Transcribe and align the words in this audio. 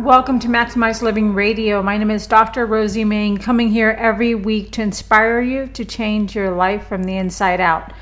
Welcome 0.00 0.38
to 0.38 0.48
Maximize 0.48 1.02
Living 1.02 1.34
Radio. 1.34 1.82
My 1.82 1.98
name 1.98 2.10
is 2.10 2.26
Dr. 2.26 2.64
Rosie 2.64 3.04
Main, 3.04 3.36
coming 3.36 3.68
here 3.68 3.90
every 3.90 4.34
week 4.34 4.72
to 4.72 4.82
inspire 4.82 5.42
you 5.42 5.66
to 5.66 5.84
change 5.84 6.34
your 6.34 6.56
life 6.56 6.86
from 6.86 7.04
the 7.04 7.18
inside 7.18 7.60
out. 7.60 7.92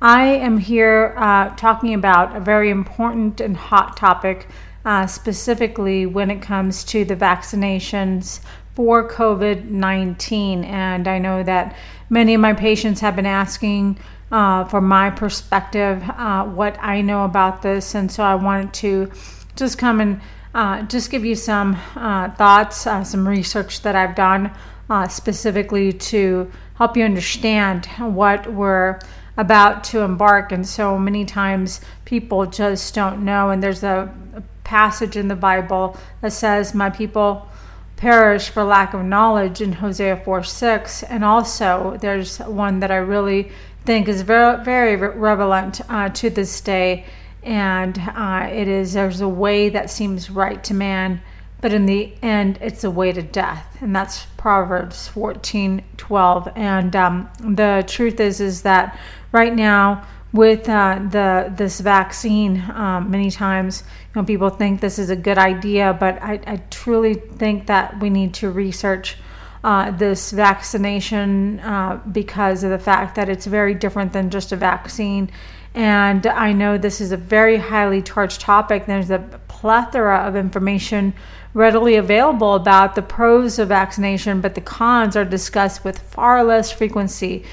I 0.00 0.22
am 0.22 0.56
here 0.56 1.14
uh, 1.18 1.54
talking 1.56 1.92
about 1.92 2.34
a 2.34 2.40
very 2.40 2.70
important 2.70 3.42
and 3.42 3.54
hot 3.54 3.98
topic, 3.98 4.48
uh, 4.86 5.06
specifically 5.06 6.06
when 6.06 6.30
it 6.30 6.40
comes 6.40 6.84
to 6.84 7.04
the 7.04 7.16
vaccinations 7.16 8.40
for 8.74 9.06
COVID 9.06 9.68
19. 9.68 10.64
And 10.64 11.06
I 11.06 11.18
know 11.18 11.42
that 11.42 11.76
many 12.08 12.32
of 12.32 12.40
my 12.40 12.54
patients 12.54 13.00
have 13.00 13.14
been 13.14 13.26
asking 13.26 13.98
uh, 14.30 14.64
for 14.64 14.80
my 14.80 15.10
perspective, 15.10 16.02
uh, 16.16 16.46
what 16.46 16.78
I 16.80 17.02
know 17.02 17.26
about 17.26 17.60
this. 17.60 17.94
And 17.94 18.10
so 18.10 18.22
I 18.22 18.36
wanted 18.36 18.72
to 18.72 19.12
just 19.54 19.76
come 19.76 20.00
and 20.00 20.18
uh, 20.54 20.82
just 20.82 21.10
give 21.10 21.24
you 21.24 21.34
some 21.34 21.76
uh, 21.96 22.30
thoughts, 22.30 22.86
uh, 22.86 23.02
some 23.04 23.26
research 23.26 23.82
that 23.82 23.96
I've 23.96 24.14
done 24.14 24.52
uh, 24.90 25.08
specifically 25.08 25.92
to 25.92 26.50
help 26.74 26.96
you 26.96 27.04
understand 27.04 27.86
what 27.98 28.52
we're 28.52 29.00
about 29.36 29.84
to 29.84 30.00
embark. 30.00 30.52
And 30.52 30.66
so 30.66 30.98
many 30.98 31.24
times 31.24 31.80
people 32.04 32.46
just 32.46 32.94
don't 32.94 33.24
know. 33.24 33.50
And 33.50 33.62
there's 33.62 33.82
a, 33.82 34.12
a 34.34 34.42
passage 34.64 35.16
in 35.16 35.28
the 35.28 35.36
Bible 35.36 35.96
that 36.20 36.32
says, 36.32 36.74
My 36.74 36.90
people 36.90 37.48
perish 37.96 38.48
for 38.48 38.64
lack 38.64 38.94
of 38.94 39.04
knowledge 39.04 39.60
in 39.60 39.72
Hosea 39.72 40.16
4 40.16 40.42
6. 40.42 41.02
And 41.04 41.24
also, 41.24 41.96
there's 42.00 42.38
one 42.38 42.80
that 42.80 42.90
I 42.90 42.96
really 42.96 43.50
think 43.84 44.08
is 44.08 44.22
very, 44.22 44.62
very 44.62 44.96
relevant 44.96 45.80
uh, 45.88 46.08
to 46.10 46.30
this 46.30 46.60
day. 46.60 47.06
And 47.42 47.98
uh, 47.98 48.48
it 48.50 48.68
is 48.68 48.92
there's 48.92 49.20
a 49.20 49.28
way 49.28 49.68
that 49.68 49.90
seems 49.90 50.30
right 50.30 50.62
to 50.64 50.74
man, 50.74 51.20
but 51.60 51.72
in 51.72 51.86
the 51.86 52.12
end, 52.22 52.58
it's 52.60 52.84
a 52.84 52.90
way 52.90 53.12
to 53.12 53.22
death. 53.22 53.78
And 53.80 53.94
that's 53.94 54.26
Proverbs 54.36 55.08
14 55.08 55.82
12. 55.96 56.48
And 56.56 56.94
um, 56.96 57.30
the 57.40 57.84
truth 57.86 58.20
is, 58.20 58.40
is 58.40 58.62
that 58.62 58.98
right 59.32 59.54
now, 59.54 60.06
with 60.32 60.68
uh, 60.68 60.98
the 61.10 61.52
this 61.54 61.80
vaccine, 61.80 62.62
um, 62.70 63.10
many 63.10 63.30
times 63.30 63.84
you 64.14 64.20
know 64.20 64.26
people 64.26 64.48
think 64.48 64.80
this 64.80 64.98
is 64.98 65.10
a 65.10 65.16
good 65.16 65.38
idea, 65.38 65.96
but 65.98 66.22
I, 66.22 66.40
I 66.46 66.56
truly 66.70 67.14
think 67.14 67.66
that 67.66 68.00
we 68.00 68.08
need 68.08 68.34
to 68.34 68.50
research 68.50 69.16
uh, 69.64 69.90
this 69.92 70.32
vaccination 70.32 71.60
uh, 71.60 72.00
because 72.10 72.64
of 72.64 72.70
the 72.70 72.78
fact 72.78 73.14
that 73.14 73.28
it's 73.28 73.46
very 73.46 73.74
different 73.74 74.12
than 74.12 74.30
just 74.30 74.52
a 74.52 74.56
vaccine. 74.56 75.30
And 75.74 76.26
I 76.26 76.52
know 76.52 76.76
this 76.76 77.00
is 77.00 77.12
a 77.12 77.16
very 77.16 77.56
highly 77.56 78.02
charged 78.02 78.40
topic. 78.40 78.86
There's 78.86 79.10
a 79.10 79.18
plethora 79.48 80.18
of 80.18 80.36
information 80.36 81.14
readily 81.54 81.96
available 81.96 82.54
about 82.54 82.94
the 82.94 83.02
pros 83.02 83.58
of 83.58 83.68
vaccination, 83.68 84.40
but 84.40 84.54
the 84.54 84.60
cons 84.60 85.16
are 85.16 85.24
discussed 85.24 85.84
with 85.84 85.98
far 85.98 86.44
less 86.44 86.70
frequency 86.70 87.44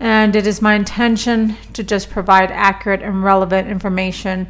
and 0.00 0.36
it 0.36 0.46
is 0.46 0.62
my 0.62 0.74
intention 0.74 1.56
to 1.72 1.82
just 1.82 2.10
provide 2.10 2.50
accurate 2.50 3.02
and 3.02 3.24
relevant 3.24 3.68
information 3.68 4.46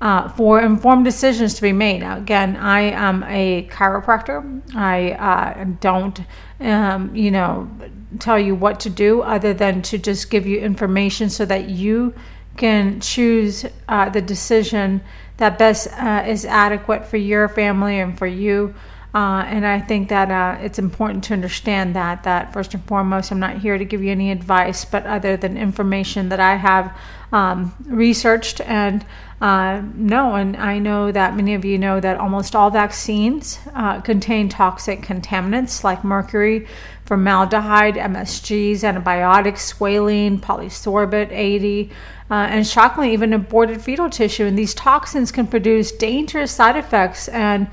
uh, 0.00 0.28
for 0.30 0.60
informed 0.60 1.04
decisions 1.04 1.54
to 1.54 1.62
be 1.62 1.72
made. 1.72 2.00
Now, 2.00 2.18
again, 2.18 2.56
I 2.56 2.80
am 2.80 3.22
a 3.24 3.66
chiropractor. 3.70 4.62
I 4.74 5.12
uh, 5.12 5.64
don't, 5.80 6.20
um, 6.60 7.14
you 7.14 7.30
know, 7.30 7.70
tell 8.18 8.38
you 8.38 8.54
what 8.54 8.80
to 8.80 8.90
do 8.90 9.22
other 9.22 9.54
than 9.54 9.82
to 9.82 9.98
just 9.98 10.30
give 10.30 10.46
you 10.46 10.60
information 10.60 11.30
so 11.30 11.44
that 11.46 11.68
you 11.68 12.14
can 12.56 13.00
choose 13.00 13.64
uh, 13.88 14.08
the 14.08 14.22
decision 14.22 15.02
that 15.36 15.58
best 15.58 15.88
uh, 15.92 16.24
is 16.26 16.44
adequate 16.44 17.06
for 17.06 17.16
your 17.16 17.48
family 17.48 17.98
and 18.00 18.18
for 18.18 18.26
you. 18.26 18.74
Uh, 19.14 19.42
and 19.46 19.66
I 19.66 19.80
think 19.80 20.10
that 20.10 20.30
uh, 20.30 20.60
it's 20.60 20.78
important 20.78 21.24
to 21.24 21.32
understand 21.32 21.96
that 21.96 22.24
that 22.24 22.52
first 22.52 22.74
and 22.74 22.84
foremost, 22.84 23.32
I'm 23.32 23.40
not 23.40 23.58
here 23.58 23.78
to 23.78 23.84
give 23.84 24.02
you 24.02 24.10
any 24.10 24.30
advice, 24.30 24.84
but 24.84 25.06
other 25.06 25.38
than 25.38 25.56
information 25.56 26.28
that 26.28 26.40
I 26.40 26.56
have 26.56 26.94
um, 27.32 27.74
researched 27.86 28.60
and 28.60 29.06
uh, 29.40 29.82
know. 29.94 30.34
And 30.34 30.54
I 30.56 30.78
know 30.78 31.12
that 31.12 31.34
many 31.34 31.54
of 31.54 31.64
you 31.64 31.78
know 31.78 31.98
that 31.98 32.18
almost 32.18 32.54
all 32.54 32.70
vaccines 32.70 33.58
uh, 33.74 34.02
contain 34.02 34.50
toxic 34.50 35.00
contaminants 35.00 35.82
like 35.82 36.04
mercury, 36.04 36.66
formaldehyde, 37.06 37.94
MSGs, 37.94 38.84
antibiotics, 38.84 39.72
squalene, 39.72 40.38
polysorbate 40.40 41.32
80. 41.32 41.90
Uh, 42.30 42.34
and 42.34 42.66
shockingly, 42.66 43.12
even 43.12 43.32
aborted 43.32 43.80
fetal 43.80 44.10
tissue. 44.10 44.44
And 44.44 44.58
these 44.58 44.74
toxins 44.74 45.30
can 45.30 45.46
produce 45.46 45.92
dangerous 45.92 46.50
side 46.50 46.76
effects 46.76 47.28
and 47.28 47.68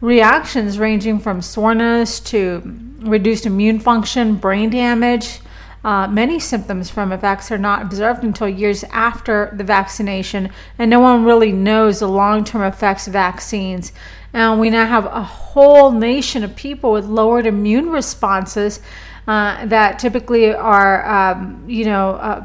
reactions 0.00 0.78
ranging 0.78 1.18
from 1.18 1.42
soreness 1.42 2.20
to 2.20 2.62
reduced 3.00 3.46
immune 3.46 3.80
function, 3.80 4.36
brain 4.36 4.70
damage. 4.70 5.40
Uh, 5.84 6.08
many 6.08 6.38
symptoms 6.40 6.90
from 6.90 7.12
effects 7.12 7.50
are 7.50 7.58
not 7.58 7.82
observed 7.82 8.24
until 8.24 8.48
years 8.48 8.84
after 8.84 9.52
the 9.56 9.64
vaccination, 9.64 10.50
and 10.78 10.90
no 10.90 11.00
one 11.00 11.24
really 11.24 11.52
knows 11.52 12.00
the 12.00 12.08
long 12.08 12.44
term 12.44 12.62
effects 12.62 13.06
of 13.06 13.12
vaccines. 13.12 13.92
And 14.32 14.60
we 14.60 14.70
now 14.70 14.86
have 14.86 15.06
a 15.06 15.22
whole 15.22 15.90
nation 15.90 16.44
of 16.44 16.54
people 16.54 16.92
with 16.92 17.06
lowered 17.06 17.46
immune 17.46 17.90
responses 17.90 18.80
uh, 19.28 19.66
that 19.66 19.98
typically 19.98 20.54
are, 20.54 21.06
um, 21.06 21.62
you 21.68 21.84
know, 21.84 22.12
uh, 22.12 22.42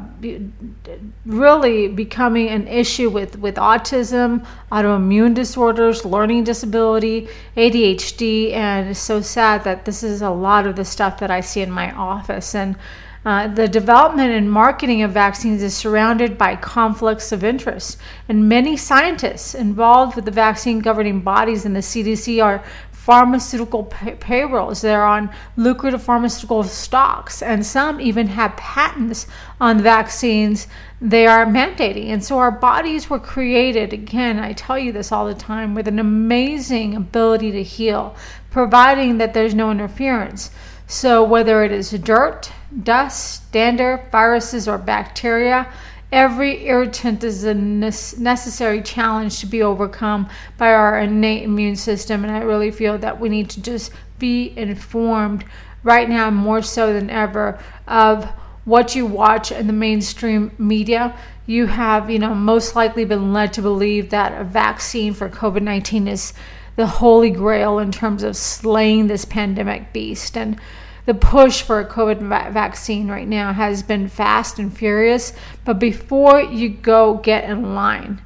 really 1.24 1.88
becoming 1.88 2.48
an 2.48 2.68
issue 2.68 3.08
with, 3.08 3.38
with 3.38 3.56
autism, 3.56 4.46
autoimmune 4.70 5.34
disorders, 5.34 6.04
learning 6.04 6.44
disability, 6.44 7.26
ADHD, 7.56 8.52
and 8.52 8.90
it's 8.90 9.00
so 9.00 9.22
sad 9.22 9.64
that 9.64 9.86
this 9.86 10.02
is 10.02 10.20
a 10.20 10.28
lot 10.28 10.66
of 10.66 10.76
the 10.76 10.84
stuff 10.84 11.18
that 11.20 11.30
I 11.30 11.40
see 11.40 11.62
in 11.62 11.70
my 11.70 11.90
office. 11.92 12.54
And 12.54 12.76
uh, 13.24 13.48
the 13.48 13.66
development 13.66 14.30
and 14.30 14.50
marketing 14.50 15.02
of 15.02 15.10
vaccines 15.10 15.62
is 15.62 15.74
surrounded 15.74 16.36
by 16.36 16.56
conflicts 16.56 17.32
of 17.32 17.42
interest, 17.42 17.98
and 18.28 18.48
many 18.48 18.76
scientists 18.76 19.54
involved 19.54 20.14
with 20.14 20.26
the 20.26 20.30
vaccine 20.30 20.78
governing 20.78 21.20
bodies 21.20 21.64
and 21.64 21.74
the 21.74 21.80
CDC 21.80 22.44
are 22.44 22.62
pharmaceutical 22.90 23.84
pay- 23.84 24.14
payrolls. 24.14 24.80
They're 24.80 25.04
on 25.04 25.30
lucrative 25.56 26.02
pharmaceutical 26.02 26.64
stocks, 26.64 27.42
and 27.42 27.64
some 27.64 28.00
even 28.00 28.28
have 28.28 28.56
patents 28.56 29.26
on 29.60 29.80
vaccines 29.80 30.66
they 31.02 31.26
are 31.26 31.44
mandating. 31.44 32.08
And 32.08 32.24
so 32.24 32.38
our 32.38 32.50
bodies 32.50 33.10
were 33.10 33.18
created, 33.18 33.92
again, 33.92 34.38
I 34.38 34.54
tell 34.54 34.78
you 34.78 34.90
this 34.90 35.12
all 35.12 35.26
the 35.26 35.34
time, 35.34 35.74
with 35.74 35.86
an 35.86 35.98
amazing 35.98 36.94
ability 36.94 37.52
to 37.52 37.62
heal, 37.62 38.16
providing 38.50 39.18
that 39.18 39.34
there's 39.34 39.54
no 39.54 39.70
interference. 39.70 40.50
So 40.86 41.24
whether 41.24 41.64
it 41.64 41.72
is 41.72 41.90
dirt, 41.90 42.52
dust, 42.82 43.50
dander, 43.52 44.06
viruses, 44.10 44.68
or 44.68 44.78
bacteria, 44.78 45.72
Every 46.14 46.64
irritant 46.66 47.24
is 47.24 47.42
a 47.42 47.54
necessary 47.54 48.82
challenge 48.82 49.40
to 49.40 49.46
be 49.46 49.64
overcome 49.64 50.28
by 50.56 50.72
our 50.72 51.00
innate 51.00 51.42
immune 51.42 51.74
system. 51.74 52.22
And 52.22 52.32
I 52.32 52.38
really 52.38 52.70
feel 52.70 52.98
that 52.98 53.18
we 53.18 53.28
need 53.28 53.50
to 53.50 53.60
just 53.60 53.90
be 54.20 54.56
informed 54.56 55.44
right 55.82 56.08
now, 56.08 56.30
more 56.30 56.62
so 56.62 56.92
than 56.92 57.10
ever, 57.10 57.58
of 57.88 58.26
what 58.64 58.94
you 58.94 59.06
watch 59.06 59.50
in 59.50 59.66
the 59.66 59.72
mainstream 59.72 60.52
media. 60.56 61.18
You 61.46 61.66
have, 61.66 62.08
you 62.08 62.20
know, 62.20 62.32
most 62.32 62.76
likely 62.76 63.04
been 63.04 63.32
led 63.32 63.52
to 63.54 63.62
believe 63.62 64.10
that 64.10 64.40
a 64.40 64.44
vaccine 64.44 65.14
for 65.14 65.28
COVID 65.28 65.62
19 65.62 66.06
is 66.06 66.32
the 66.76 66.86
holy 66.86 67.30
grail 67.30 67.78
in 67.78 67.92
terms 67.92 68.22
of 68.22 68.36
slaying 68.36 69.06
this 69.06 69.24
pandemic 69.24 69.92
beast. 69.92 70.36
And 70.36 70.58
the 71.06 71.14
push 71.14 71.62
for 71.62 71.80
a 71.80 71.88
COVID 71.88 72.20
va- 72.20 72.50
vaccine 72.50 73.08
right 73.08 73.28
now 73.28 73.52
has 73.52 73.82
been 73.82 74.08
fast 74.08 74.58
and 74.58 74.76
furious. 74.76 75.32
But 75.64 75.78
before 75.78 76.40
you 76.40 76.70
go 76.70 77.14
get 77.14 77.44
in 77.44 77.74
line, 77.74 78.22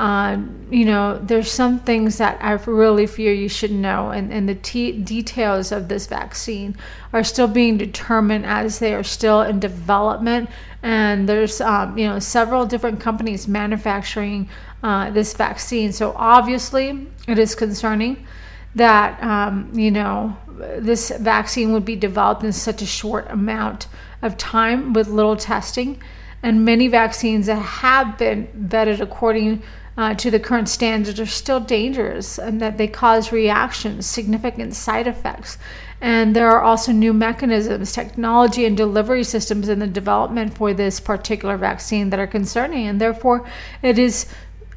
uh, 0.00 0.38
you 0.70 0.86
know, 0.86 1.18
there's 1.22 1.52
some 1.52 1.78
things 1.78 2.16
that 2.16 2.42
I 2.42 2.52
really 2.52 3.06
fear 3.06 3.34
you 3.34 3.50
should 3.50 3.70
know, 3.72 4.10
and, 4.12 4.32
and 4.32 4.48
the 4.48 4.54
t- 4.54 4.92
details 4.92 5.72
of 5.72 5.88
this 5.88 6.06
vaccine 6.06 6.74
are 7.12 7.22
still 7.22 7.48
being 7.48 7.76
determined 7.76 8.46
as 8.46 8.78
they 8.78 8.94
are 8.94 9.02
still 9.02 9.42
in 9.42 9.60
development. 9.60 10.48
And 10.82 11.28
there's, 11.28 11.60
um, 11.60 11.98
you 11.98 12.06
know, 12.06 12.18
several 12.18 12.64
different 12.64 13.00
companies 13.00 13.46
manufacturing 13.46 14.48
uh, 14.82 15.10
this 15.10 15.34
vaccine. 15.34 15.92
So 15.92 16.12
obviously, 16.16 17.06
it 17.28 17.38
is 17.38 17.54
concerning 17.54 18.26
that 18.74 19.22
um, 19.22 19.70
you 19.74 19.90
know 19.90 20.36
this 20.78 21.10
vaccine 21.10 21.72
would 21.72 21.84
be 21.84 21.96
developed 21.96 22.44
in 22.44 22.52
such 22.52 22.82
a 22.82 22.86
short 22.86 23.28
amount 23.30 23.86
of 24.22 24.36
time 24.36 24.92
with 24.92 25.08
little 25.08 25.36
testing, 25.36 26.00
and 26.42 26.64
many 26.64 26.88
vaccines 26.88 27.46
that 27.46 27.56
have 27.56 28.18
been 28.18 28.46
vetted 28.68 29.00
according 29.00 29.62
uh, 29.96 30.14
to 30.14 30.30
the 30.30 30.40
current 30.40 30.68
standards 30.68 31.20
are 31.20 31.26
still 31.26 31.60
dangerous 31.60 32.38
and 32.38 32.60
that 32.60 32.78
they 32.78 32.88
cause 32.88 33.32
reactions, 33.32 34.06
significant 34.06 34.74
side 34.74 35.06
effects. 35.06 35.58
And 36.00 36.34
there 36.34 36.48
are 36.48 36.62
also 36.62 36.92
new 36.92 37.12
mechanisms, 37.12 37.92
technology, 37.92 38.64
and 38.64 38.74
delivery 38.74 39.24
systems 39.24 39.68
in 39.68 39.78
the 39.78 39.86
development 39.86 40.54
for 40.54 40.72
this 40.72 41.00
particular 41.00 41.58
vaccine 41.58 42.08
that 42.10 42.18
are 42.18 42.26
concerning. 42.26 42.86
And 42.86 42.98
therefore, 42.98 43.46
it 43.82 43.98
is 43.98 44.26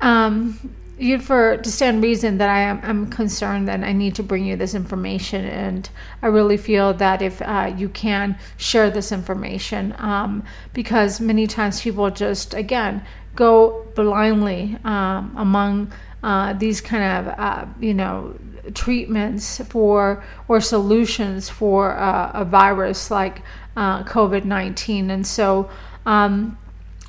um, 0.03 0.59
you 1.00 1.17
for 1.17 1.57
to 1.57 1.71
stand 1.71 2.03
reason 2.03 2.38
that 2.38 2.50
I 2.50 2.59
am 2.59 2.79
I'm 2.83 3.09
concerned 3.09 3.67
that 3.67 3.83
I 3.83 3.94
need 3.94 4.15
to 4.15 4.23
bring 4.23 4.45
you 4.45 4.55
this 4.55 4.75
information, 4.75 5.45
and 5.45 5.89
I 6.21 6.27
really 6.27 6.57
feel 6.57 6.94
that 6.95 7.21
if 7.21 7.41
uh, 7.41 7.73
you 7.75 7.89
can 7.89 8.38
share 8.57 8.91
this 8.91 9.11
information, 9.11 9.95
um, 9.97 10.44
because 10.73 11.19
many 11.19 11.47
times 11.47 11.81
people 11.81 12.11
just 12.11 12.53
again 12.53 13.03
go 13.35 13.88
blindly 13.95 14.77
um, 14.83 15.33
among 15.35 15.91
uh, 16.21 16.53
these 16.53 16.81
kind 16.81 17.27
of 17.27 17.39
uh, 17.39 17.65
you 17.79 17.94
know 17.94 18.35
treatments 18.73 19.59
for 19.65 20.23
or 20.47 20.61
solutions 20.61 21.49
for 21.49 21.97
uh, 21.97 22.31
a 22.33 22.45
virus 22.45 23.09
like 23.09 23.41
uh, 23.75 24.03
COVID 24.03 24.45
19. 24.45 25.09
And 25.09 25.25
so 25.25 25.69
um, 26.06 26.57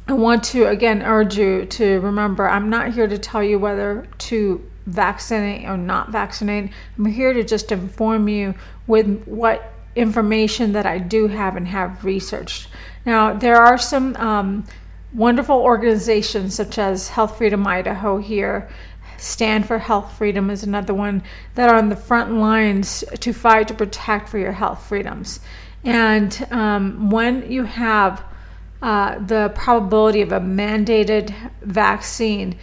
I 0.07 0.13
want 0.13 0.45
to 0.45 0.67
again 0.67 1.03
urge 1.03 1.39
you 1.39 1.65
to 1.67 2.01
remember 2.01 2.49
I'm 2.49 2.69
not 2.69 2.93
here 2.93 3.07
to 3.07 3.19
tell 3.19 3.43
you 3.43 3.59
whether 3.59 4.07
to 4.19 4.71
vaccinate 4.87 5.67
or 5.67 5.77
not 5.77 6.11
vaccinate. 6.11 6.71
I'm 6.99 7.07
here 7.07 7.33
to 7.33 7.43
just 7.43 7.73
inform 7.73 8.29
you 8.29 8.55
with 8.87 9.25
what 9.25 9.73
information 9.97 10.73
that 10.73 10.85
I 10.85 10.99
do 10.99 11.29
have 11.29 11.57
and 11.57 11.69
have 11.69 12.05
researched. 12.05 12.69
Now, 13.07 13.33
there 13.33 13.57
are 13.57 13.79
some 13.79 14.15
um, 14.17 14.67
wonderful 15.15 15.57
organizations 15.57 16.55
such 16.55 16.77
as 16.77 17.09
Health 17.09 17.39
Freedom 17.39 17.67
Idaho 17.67 18.19
here 18.19 18.69
Stand 19.17 19.67
for 19.67 19.79
Health 19.79 20.17
Freedom 20.17 20.51
is 20.51 20.63
another 20.63 20.93
one 20.95 21.23
that 21.55 21.71
are 21.71 21.77
on 21.77 21.89
the 21.89 21.97
front 21.97 22.35
lines 22.35 23.05
to 23.21 23.33
fight 23.33 23.69
to 23.69 23.75
protect 23.75 24.29
for 24.29 24.39
your 24.39 24.53
health 24.53 24.87
freedoms. 24.87 25.41
And 25.83 26.47
um, 26.51 27.11
when 27.11 27.51
you 27.51 27.65
have 27.65 28.23
uh, 28.85 29.19
the 29.19 29.51
probability 29.55 30.21
of 30.21 30.31
a 30.31 30.39
mandated 30.39 31.35
vaccine, 31.63 32.55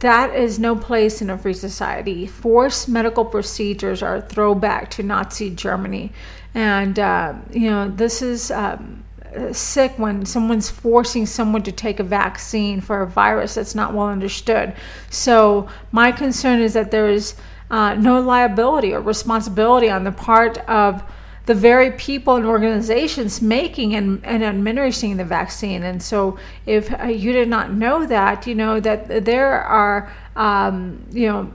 that 0.00 0.34
is 0.34 0.58
no 0.58 0.74
place 0.74 1.22
in 1.22 1.30
a 1.30 1.38
free 1.38 1.54
society. 1.54 2.26
Forced 2.26 2.88
medical 2.88 3.24
procedures 3.24 4.02
are 4.02 4.16
a 4.16 4.22
throwback 4.22 4.90
to 4.90 5.04
Nazi 5.04 5.50
Germany. 5.50 6.12
And, 6.52 6.98
uh, 6.98 7.34
you 7.52 7.70
know, 7.70 7.88
this 7.88 8.22
is. 8.22 8.50
Um, 8.50 9.04
sick 9.52 9.92
when 9.98 10.24
someone's 10.24 10.70
forcing 10.70 11.26
someone 11.26 11.62
to 11.62 11.70
take 11.70 12.00
a 12.00 12.02
vaccine 12.02 12.80
for 12.80 13.02
a 13.02 13.06
virus 13.06 13.56
that's 13.56 13.74
not 13.74 13.92
well 13.92 14.06
understood. 14.06 14.72
So, 15.10 15.68
my 15.92 16.10
concern 16.10 16.60
is 16.62 16.72
that 16.72 16.90
there 16.90 17.10
is 17.10 17.34
uh, 17.70 17.96
no 17.96 18.18
liability 18.20 18.94
or 18.94 19.00
responsibility 19.02 19.90
on 19.90 20.04
the 20.04 20.12
part 20.12 20.56
of 20.68 21.02
the 21.46 21.54
very 21.54 21.92
people 21.92 22.36
and 22.36 22.44
organizations 22.44 23.40
making 23.40 23.94
and, 23.94 24.24
and 24.24 24.44
administering 24.44 25.16
the 25.16 25.24
vaccine. 25.24 25.84
And 25.84 26.02
so, 26.02 26.38
if 26.66 26.92
uh, 26.92 27.04
you 27.04 27.32
did 27.32 27.48
not 27.48 27.72
know 27.72 28.04
that, 28.06 28.46
you 28.46 28.54
know 28.54 28.80
that 28.80 29.24
there 29.24 29.62
are, 29.62 30.12
um, 30.34 31.04
you 31.10 31.28
know, 31.28 31.52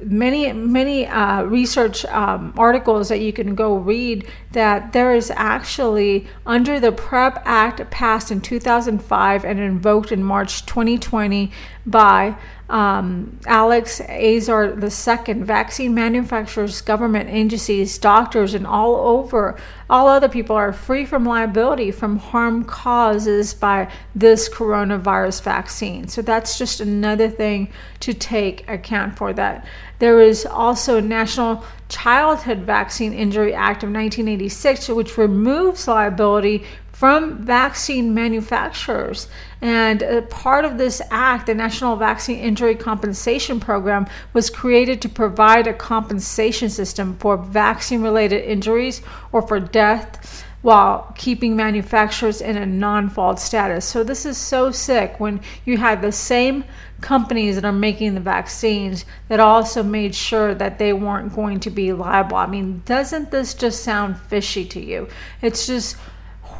many 0.00 0.52
many 0.52 1.06
uh, 1.06 1.42
research 1.42 2.04
um, 2.06 2.54
articles 2.56 3.08
that 3.08 3.20
you 3.20 3.32
can 3.32 3.54
go 3.54 3.76
read 3.76 4.26
that 4.52 4.92
there 4.92 5.14
is 5.14 5.30
actually 5.34 6.26
under 6.46 6.78
the 6.78 6.92
prep 6.92 7.42
act 7.44 7.90
passed 7.90 8.30
in 8.30 8.40
2005 8.40 9.44
and 9.44 9.58
invoked 9.58 10.12
in 10.12 10.22
march 10.22 10.64
2020 10.66 11.50
by 11.84 12.36
um, 12.68 13.38
Alex 13.46 14.00
Azar 14.00 14.78
II, 14.78 15.34
vaccine 15.42 15.94
manufacturers, 15.94 16.82
government 16.82 17.30
agencies, 17.30 17.96
doctors, 17.96 18.52
and 18.52 18.66
all 18.66 18.96
over, 18.96 19.58
all 19.88 20.06
other 20.06 20.28
people 20.28 20.54
are 20.54 20.72
free 20.72 21.06
from 21.06 21.24
liability 21.24 21.90
from 21.90 22.18
harm 22.18 22.64
causes 22.64 23.54
by 23.54 23.90
this 24.14 24.50
coronavirus 24.50 25.42
vaccine. 25.42 26.08
So 26.08 26.20
that's 26.20 26.58
just 26.58 26.80
another 26.80 27.30
thing 27.30 27.72
to 28.00 28.12
take 28.12 28.68
account 28.68 29.16
for 29.16 29.32
that. 29.32 29.66
There 29.98 30.20
is 30.20 30.44
also 30.44 31.00
National 31.00 31.64
Childhood 31.88 32.58
Vaccine 32.58 33.14
Injury 33.14 33.54
Act 33.54 33.82
of 33.82 33.88
1986, 33.88 34.88
which 34.90 35.16
removes 35.16 35.88
liability 35.88 36.66
from 36.98 37.38
vaccine 37.44 38.12
manufacturers. 38.12 39.28
And 39.62 40.02
part 40.30 40.64
of 40.64 40.78
this 40.78 41.00
act, 41.12 41.46
the 41.46 41.54
National 41.54 41.94
Vaccine 41.94 42.40
Injury 42.40 42.74
Compensation 42.74 43.60
Program, 43.60 44.08
was 44.32 44.50
created 44.50 45.00
to 45.02 45.08
provide 45.08 45.68
a 45.68 45.72
compensation 45.72 46.68
system 46.68 47.16
for 47.18 47.36
vaccine 47.36 48.02
related 48.02 48.42
injuries 48.42 49.00
or 49.30 49.42
for 49.42 49.60
death 49.60 50.44
while 50.62 51.14
keeping 51.16 51.54
manufacturers 51.54 52.40
in 52.40 52.56
a 52.56 52.66
non 52.66 53.08
fault 53.08 53.38
status. 53.38 53.84
So, 53.84 54.02
this 54.02 54.26
is 54.26 54.36
so 54.36 54.72
sick 54.72 55.20
when 55.20 55.40
you 55.64 55.76
have 55.78 56.02
the 56.02 56.10
same 56.10 56.64
companies 57.00 57.54
that 57.54 57.64
are 57.64 57.70
making 57.70 58.14
the 58.14 58.20
vaccines 58.20 59.04
that 59.28 59.38
also 59.38 59.84
made 59.84 60.16
sure 60.16 60.52
that 60.52 60.80
they 60.80 60.92
weren't 60.92 61.32
going 61.32 61.60
to 61.60 61.70
be 61.70 61.92
liable. 61.92 62.38
I 62.38 62.46
mean, 62.46 62.82
doesn't 62.86 63.30
this 63.30 63.54
just 63.54 63.84
sound 63.84 64.18
fishy 64.18 64.64
to 64.64 64.80
you? 64.84 65.06
It's 65.40 65.68
just 65.68 65.96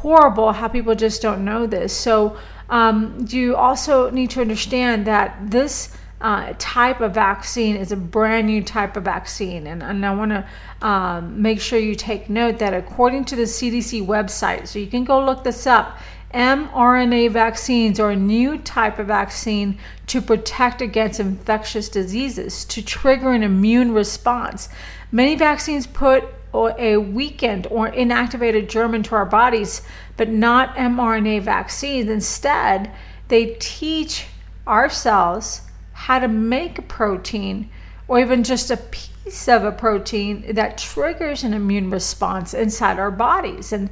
horrible 0.01 0.51
how 0.53 0.67
people 0.67 0.95
just 0.95 1.21
don't 1.21 1.43
know 1.43 1.67
this. 1.67 1.95
So, 1.95 2.37
um, 2.69 3.25
you 3.29 3.55
also 3.55 4.09
need 4.09 4.29
to 4.31 4.41
understand 4.41 5.07
that 5.07 5.37
this 5.49 5.95
uh, 6.21 6.53
type 6.57 6.99
of 6.99 7.13
vaccine 7.13 7.75
is 7.75 7.91
a 7.91 7.95
brand 7.95 8.47
new 8.47 8.63
type 8.63 8.97
of 8.97 9.05
vaccine. 9.05 9.67
And, 9.67 9.81
and 9.81 10.05
I 10.05 10.13
want 10.13 10.31
to 10.31 10.87
um, 10.87 11.41
make 11.41 11.61
sure 11.61 11.79
you 11.79 11.95
take 11.95 12.29
note 12.29 12.59
that 12.59 12.73
according 12.73 13.25
to 13.25 13.35
the 13.35 13.43
CDC 13.43 14.05
website, 14.05 14.67
so 14.67 14.79
you 14.79 14.87
can 14.87 15.03
go 15.03 15.23
look 15.23 15.43
this 15.43 15.65
up, 15.65 15.97
mRNA 16.33 17.31
vaccines 17.31 17.99
are 17.99 18.11
a 18.11 18.15
new 18.15 18.59
type 18.59 18.99
of 18.99 19.07
vaccine 19.07 19.79
to 20.07 20.21
protect 20.21 20.81
against 20.81 21.19
infectious 21.19 21.89
diseases, 21.89 22.65
to 22.65 22.83
trigger 22.83 23.31
an 23.31 23.41
immune 23.41 23.93
response. 23.93 24.69
Many 25.11 25.35
vaccines 25.35 25.87
put 25.87 26.25
or 26.51 26.73
a 26.77 26.97
weakened 26.97 27.67
or 27.69 27.91
inactivated 27.91 28.67
germ 28.69 28.95
into 28.95 29.15
our 29.15 29.25
bodies, 29.25 29.81
but 30.17 30.29
not 30.29 30.75
mRNA 30.75 31.41
vaccines. 31.41 32.09
Instead, 32.09 32.91
they 33.27 33.55
teach 33.59 34.25
our 34.65 34.89
cells 34.89 35.61
how 35.93 36.19
to 36.19 36.27
make 36.27 36.77
a 36.77 36.83
protein 36.83 37.69
or 38.07 38.19
even 38.19 38.43
just 38.43 38.71
a 38.71 38.77
piece 38.77 39.47
of 39.47 39.63
a 39.63 39.71
protein 39.71 40.55
that 40.55 40.77
triggers 40.77 41.43
an 41.43 41.53
immune 41.53 41.89
response 41.89 42.53
inside 42.53 42.97
our 42.97 43.11
bodies. 43.11 43.71
And 43.71 43.89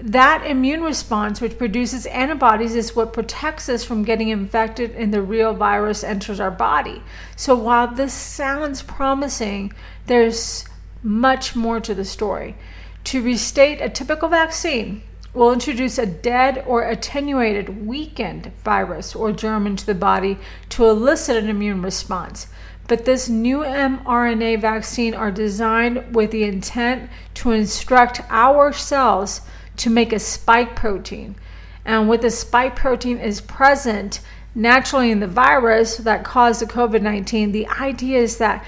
that 0.00 0.46
immune 0.46 0.82
response, 0.82 1.42
which 1.42 1.58
produces 1.58 2.06
antibodies, 2.06 2.74
is 2.74 2.96
what 2.96 3.12
protects 3.12 3.68
us 3.68 3.84
from 3.84 4.02
getting 4.02 4.30
infected 4.30 4.92
and 4.92 5.12
the 5.12 5.20
real 5.20 5.52
virus 5.52 6.02
enters 6.02 6.40
our 6.40 6.50
body. 6.50 7.02
So 7.36 7.54
while 7.54 7.86
this 7.86 8.14
sounds 8.14 8.82
promising, 8.82 9.74
there's 10.06 10.64
much 11.02 11.56
more 11.56 11.80
to 11.80 11.94
the 11.94 12.04
story. 12.04 12.56
To 13.04 13.22
restate, 13.22 13.80
a 13.80 13.88
typical 13.88 14.28
vaccine 14.28 15.02
will 15.32 15.52
introduce 15.52 15.98
a 15.98 16.06
dead 16.06 16.64
or 16.66 16.82
attenuated, 16.82 17.86
weakened 17.86 18.52
virus 18.64 19.14
or 19.14 19.32
germ 19.32 19.66
into 19.66 19.86
the 19.86 19.94
body 19.94 20.38
to 20.70 20.84
elicit 20.84 21.36
an 21.36 21.48
immune 21.48 21.82
response. 21.82 22.48
But 22.88 23.04
this 23.04 23.28
new 23.28 23.58
mRNA 23.58 24.60
vaccine 24.60 25.14
are 25.14 25.30
designed 25.30 26.14
with 26.14 26.32
the 26.32 26.42
intent 26.42 27.08
to 27.34 27.52
instruct 27.52 28.20
our 28.28 28.72
cells 28.72 29.42
to 29.76 29.90
make 29.90 30.12
a 30.12 30.18
spike 30.18 30.74
protein. 30.74 31.36
And 31.84 32.08
with 32.08 32.22
the 32.22 32.30
spike 32.30 32.74
protein 32.74 33.18
is 33.18 33.40
present 33.40 34.20
naturally 34.54 35.12
in 35.12 35.20
the 35.20 35.28
virus 35.28 35.98
that 35.98 36.24
caused 36.24 36.60
the 36.60 36.66
COVID 36.66 37.00
19, 37.00 37.52
the 37.52 37.68
idea 37.68 38.18
is 38.18 38.38
that 38.38 38.64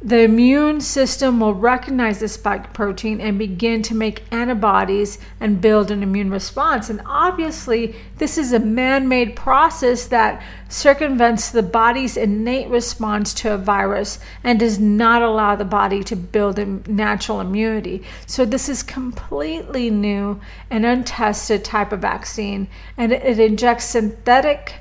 the 0.00 0.20
immune 0.20 0.80
system 0.80 1.40
will 1.40 1.54
recognize 1.54 2.20
the 2.20 2.28
spike 2.28 2.72
protein 2.72 3.20
and 3.20 3.36
begin 3.36 3.82
to 3.82 3.96
make 3.96 4.22
antibodies 4.32 5.18
and 5.40 5.60
build 5.60 5.90
an 5.90 6.04
immune 6.04 6.30
response. 6.30 6.88
And 6.88 7.02
obviously, 7.04 7.96
this 8.18 8.38
is 8.38 8.52
a 8.52 8.60
man 8.60 9.08
made 9.08 9.34
process 9.34 10.06
that 10.06 10.40
circumvents 10.68 11.50
the 11.50 11.64
body's 11.64 12.16
innate 12.16 12.68
response 12.68 13.34
to 13.34 13.52
a 13.52 13.58
virus 13.58 14.20
and 14.44 14.60
does 14.60 14.78
not 14.78 15.20
allow 15.20 15.56
the 15.56 15.64
body 15.64 16.04
to 16.04 16.14
build 16.14 16.60
a 16.60 16.66
natural 16.88 17.40
immunity. 17.40 18.04
So, 18.24 18.44
this 18.44 18.68
is 18.68 18.84
completely 18.84 19.90
new 19.90 20.40
and 20.70 20.86
untested 20.86 21.64
type 21.64 21.90
of 21.90 22.00
vaccine, 22.00 22.68
and 22.96 23.10
it 23.10 23.40
injects 23.40 23.86
synthetic 23.86 24.74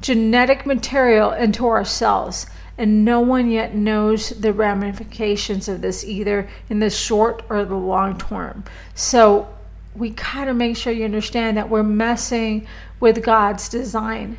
genetic 0.00 0.66
material 0.66 1.30
into 1.30 1.64
our 1.66 1.84
cells 1.84 2.46
and 2.78 3.04
no 3.04 3.20
one 3.20 3.50
yet 3.50 3.74
knows 3.74 4.30
the 4.30 4.52
ramifications 4.52 5.68
of 5.68 5.82
this 5.82 6.04
either 6.04 6.48
in 6.68 6.78
the 6.78 6.90
short 6.90 7.42
or 7.48 7.64
the 7.64 7.74
long 7.74 8.18
term. 8.18 8.64
So 8.94 9.48
we 9.94 10.10
got 10.10 10.46
to 10.46 10.54
make 10.54 10.76
sure 10.76 10.92
you 10.92 11.04
understand 11.04 11.56
that 11.56 11.68
we're 11.68 11.82
messing 11.82 12.66
with 12.98 13.22
God's 13.22 13.68
design. 13.68 14.38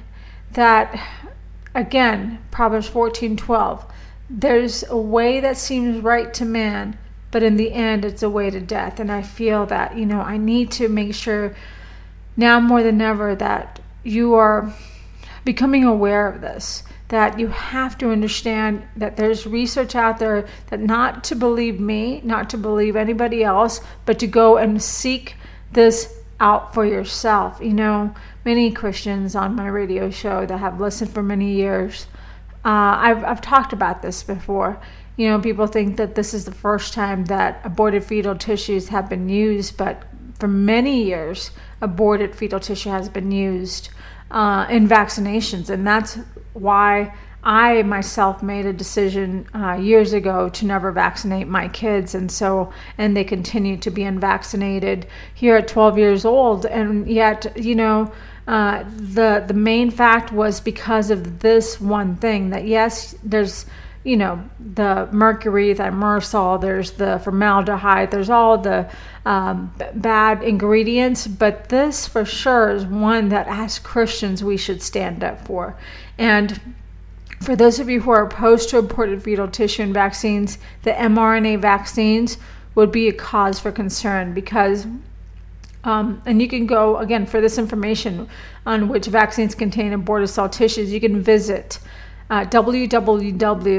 That 0.53 0.99
again, 1.75 2.39
Proverbs 2.51 2.89
14:12, 2.89 3.85
there's 4.29 4.83
a 4.89 4.97
way 4.97 5.39
that 5.39 5.57
seems 5.57 6.03
right 6.03 6.33
to 6.33 6.45
man, 6.45 6.97
but 7.31 7.43
in 7.43 7.57
the 7.57 7.71
end 7.71 8.03
it's 8.03 8.23
a 8.23 8.29
way 8.29 8.49
to 8.49 8.59
death. 8.59 8.99
And 8.99 9.11
I 9.11 9.21
feel 9.21 9.65
that, 9.67 9.95
you 9.95 10.05
know, 10.05 10.21
I 10.21 10.37
need 10.37 10.71
to 10.71 10.89
make 10.89 11.13
sure 11.13 11.55
now 12.35 12.59
more 12.59 12.81
than 12.81 12.99
ever 12.99 13.35
that 13.35 13.79
you 14.03 14.33
are 14.33 14.73
becoming 15.45 15.83
aware 15.83 16.27
of 16.27 16.41
this 16.41 16.83
that 17.09 17.39
you 17.39 17.47
have 17.47 17.97
to 17.97 18.11
understand 18.11 18.83
that 18.95 19.17
there's 19.17 19.45
research 19.45 19.95
out 19.95 20.19
there 20.19 20.47
that 20.67 20.79
not 20.79 21.23
to 21.25 21.35
believe 21.35 21.79
me, 21.79 22.21
not 22.23 22.49
to 22.49 22.57
believe 22.57 22.95
anybody 22.95 23.43
else, 23.43 23.81
but 24.05 24.19
to 24.19 24.27
go 24.27 24.57
and 24.57 24.81
seek 24.81 25.35
this 25.71 26.13
out 26.39 26.73
for 26.73 26.85
yourself. 26.85 27.59
You 27.61 27.73
know, 27.73 28.15
many 28.45 28.71
Christians 28.71 29.35
on 29.35 29.55
my 29.55 29.67
radio 29.67 30.09
show 30.09 30.45
that 30.45 30.57
have 30.57 30.79
listened 30.79 31.11
for 31.11 31.23
many 31.23 31.53
years, 31.53 32.07
uh, 32.65 32.97
I've, 32.99 33.23
I've 33.23 33.41
talked 33.41 33.73
about 33.73 34.01
this 34.01 34.23
before. 34.23 34.79
You 35.15 35.29
know, 35.29 35.39
people 35.39 35.67
think 35.67 35.97
that 35.97 36.15
this 36.15 36.33
is 36.33 36.45
the 36.45 36.53
first 36.53 36.93
time 36.93 37.25
that 37.25 37.61
aborted 37.63 38.03
fetal 38.03 38.35
tissues 38.35 38.87
have 38.87 39.09
been 39.09 39.29
used, 39.29 39.77
but 39.77 40.03
for 40.39 40.47
many 40.47 41.03
years, 41.03 41.51
aborted 41.81 42.35
fetal 42.35 42.59
tissue 42.59 42.89
has 42.89 43.09
been 43.09 43.31
used 43.31 43.89
uh, 44.31 44.65
in 44.69 44.87
vaccinations, 44.87 45.69
and 45.69 45.85
that's 45.85 46.17
why 46.53 47.13
I 47.43 47.83
myself 47.83 48.41
made 48.41 48.65
a 48.65 48.73
decision 48.73 49.47
uh, 49.53 49.73
years 49.73 50.13
ago 50.13 50.47
to 50.49 50.65
never 50.65 50.91
vaccinate 50.91 51.47
my 51.47 51.67
kids, 51.67 52.15
and 52.15 52.31
so 52.31 52.71
and 52.97 53.17
they 53.17 53.25
continue 53.25 53.75
to 53.77 53.91
be 53.91 54.03
unvaccinated 54.03 55.07
here 55.33 55.57
at 55.57 55.67
12 55.67 55.97
years 55.97 56.25
old, 56.25 56.65
and 56.65 57.07
yet 57.07 57.57
you 57.57 57.75
know. 57.75 58.11
Uh, 58.45 58.83
the 58.97 59.41
the 59.47 59.53
main 59.53 59.89
fact 59.89 60.33
was 60.33 60.59
because 60.59 61.09
of 61.09 61.39
this 61.39 61.79
one 61.79 62.13
thing 62.17 62.49
that 62.49 62.67
yes 62.67 63.15
there's 63.23 63.65
you 64.03 64.17
know 64.17 64.43
the 64.59 65.07
mercury 65.13 65.73
thimerosal 65.73 66.59
there's 66.59 66.91
the 66.91 67.21
formaldehyde 67.23 68.11
there's 68.11 68.29
all 68.29 68.57
the 68.57 68.85
um, 69.25 69.73
bad 69.95 70.43
ingredients. 70.43 71.27
But 71.27 71.69
this 71.69 72.07
for 72.07 72.25
sure 72.25 72.69
is 72.71 72.85
one 72.85 73.29
that 73.29 73.47
as 73.47 73.79
christians 73.79 74.43
we 74.43 74.57
should 74.57 74.81
stand 74.81 75.23
up 75.23 75.45
for 75.45 75.77
and 76.17 76.59
for 77.41 77.55
those 77.55 77.79
of 77.79 77.89
you 77.89 78.01
who 78.01 78.11
are 78.11 78.25
opposed 78.25 78.69
to 78.69 78.77
aborted 78.77 79.21
fetal 79.21 79.47
tissue 79.47 79.83
and 79.83 79.93
vaccines 79.93 80.57
the 80.83 80.91
mrna 80.91 81.59
vaccines 81.59 82.37
would 82.75 82.91
be 82.91 83.07
a 83.07 83.13
cause 83.13 83.59
for 83.59 83.71
concern 83.71 84.33
because 84.33 84.87
um, 85.85 86.21
and 86.25 86.41
you 86.41 86.47
can 86.47 86.65
go 86.65 86.97
again 86.97 87.25
for 87.25 87.41
this 87.41 87.57
information 87.57 88.29
on 88.65 88.87
which 88.87 89.07
vaccines 89.07 89.53
contain 89.53 89.91
aborted 89.91 90.29
cell 90.29 90.47
tissues 90.47 90.91
you 90.93 91.01
can 91.01 91.21
visit 91.21 91.79
uh, 92.29 92.45
www.cog 92.45 93.73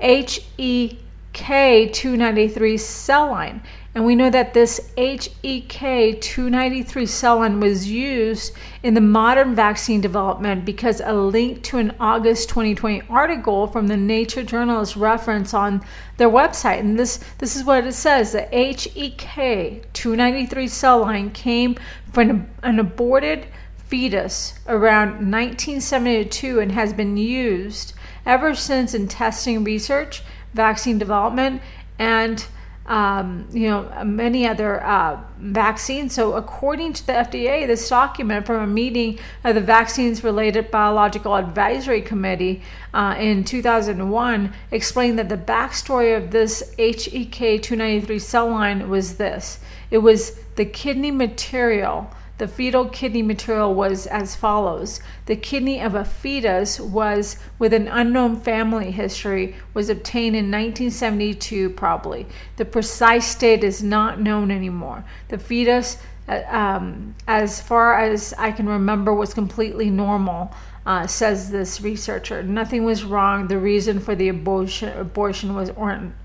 HEK293 0.00 2.80
cell 2.80 3.30
line. 3.30 3.62
And 3.92 4.06
we 4.06 4.14
know 4.14 4.30
that 4.30 4.54
this 4.54 4.92
HEK 4.96 6.20
293 6.20 7.06
cell 7.06 7.38
line 7.38 7.58
was 7.58 7.90
used 7.90 8.54
in 8.84 8.94
the 8.94 9.00
Moderna 9.00 9.54
vaccine 9.54 10.00
development 10.00 10.64
because 10.64 11.00
a 11.04 11.12
link 11.12 11.64
to 11.64 11.78
an 11.78 11.96
August 11.98 12.48
2020 12.50 13.02
article 13.10 13.66
from 13.66 13.88
the 13.88 13.96
Nature 13.96 14.44
Journal 14.44 14.80
is 14.80 14.96
on 14.96 15.82
their 16.18 16.28
website. 16.28 16.78
And 16.78 16.96
this, 16.96 17.18
this 17.38 17.56
is 17.56 17.64
what 17.64 17.84
it 17.84 17.92
says 17.94 18.30
the 18.30 18.42
HEK 18.42 19.92
293 19.92 20.68
cell 20.68 21.00
line 21.00 21.30
came 21.32 21.76
from 22.12 22.30
an, 22.30 22.50
an 22.62 22.78
aborted 22.78 23.48
fetus 23.76 24.54
around 24.68 25.08
1972 25.14 26.60
and 26.60 26.70
has 26.70 26.92
been 26.92 27.16
used 27.16 27.92
ever 28.24 28.54
since 28.54 28.94
in 28.94 29.08
testing 29.08 29.64
research, 29.64 30.22
vaccine 30.54 30.96
development, 30.96 31.60
and 31.98 32.46
um, 32.90 33.46
you 33.52 33.70
know, 33.70 33.88
many 34.04 34.48
other 34.48 34.82
uh, 34.82 35.20
vaccines. 35.38 36.12
So, 36.12 36.32
according 36.32 36.94
to 36.94 37.06
the 37.06 37.12
FDA, 37.12 37.64
this 37.64 37.88
document 37.88 38.46
from 38.46 38.64
a 38.64 38.66
meeting 38.66 39.20
of 39.44 39.54
the 39.54 39.60
Vaccines 39.60 40.24
Related 40.24 40.72
Biological 40.72 41.36
Advisory 41.36 42.02
Committee 42.02 42.62
uh, 42.92 43.14
in 43.16 43.44
2001 43.44 44.52
explained 44.72 45.20
that 45.20 45.28
the 45.28 45.36
backstory 45.36 46.16
of 46.16 46.32
this 46.32 46.74
HEK 46.78 47.62
293 47.62 48.18
cell 48.18 48.50
line 48.50 48.88
was 48.90 49.16
this 49.18 49.60
it 49.92 49.98
was 49.98 50.32
the 50.56 50.64
kidney 50.64 51.10
material 51.12 52.10
the 52.40 52.48
fetal 52.48 52.86
kidney 52.86 53.20
material 53.20 53.74
was 53.74 54.06
as 54.06 54.34
follows. 54.34 55.00
The 55.26 55.36
kidney 55.36 55.78
of 55.78 55.94
a 55.94 56.06
fetus 56.06 56.80
was 56.80 57.36
with 57.58 57.74
an 57.74 57.86
unknown 57.86 58.40
family 58.40 58.92
history 58.92 59.56
was 59.74 59.90
obtained 59.90 60.34
in 60.34 60.46
1972 60.46 61.68
probably. 61.68 62.26
The 62.56 62.64
precise 62.64 63.34
date 63.34 63.62
is 63.62 63.82
not 63.82 64.22
known 64.22 64.50
anymore. 64.50 65.04
The 65.28 65.36
fetus 65.36 65.98
uh, 66.28 66.42
um, 66.48 67.14
as 67.28 67.60
far 67.60 68.00
as 68.00 68.32
I 68.38 68.52
can 68.52 68.66
remember 68.66 69.12
was 69.12 69.34
completely 69.34 69.90
normal. 69.90 70.54
Uh, 70.86 71.06
says 71.06 71.50
this 71.50 71.82
researcher. 71.82 72.42
Nothing 72.42 72.84
was 72.84 73.04
wrong. 73.04 73.48
The 73.48 73.58
reason 73.58 74.00
for 74.00 74.14
the 74.14 74.30
abortion, 74.30 74.98
abortion 74.98 75.54
was 75.54 75.70